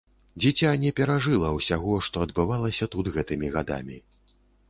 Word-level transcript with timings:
Дзіця 0.43 0.69
не 0.83 0.91
перажыла 0.99 1.51
ўсяго, 1.57 1.93
што 2.09 2.23
адбывалася 2.27 2.85
тут 2.97 3.13
гэтымі 3.17 3.47
гадамі. 3.59 3.97